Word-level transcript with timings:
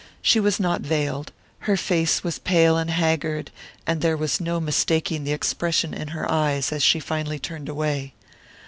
She 0.23 0.39
was 0.39 0.59
not 0.59 0.81
veiled, 0.81 1.31
her 1.69 1.77
face 1.77 2.23
was 2.23 2.39
pale 2.39 2.75
and 2.75 2.89
haggard, 2.89 3.51
and 3.85 4.01
there 4.01 4.17
was 4.17 4.41
no 4.41 4.59
mistaking 4.59 5.25
the 5.25 5.31
expression 5.31 5.93
in 5.93 6.07
her 6.07 6.25
eyes 6.27 6.71
as 6.71 6.81
she 6.81 6.99
finally 6.99 7.37
turned 7.37 7.69
away. 7.69 8.15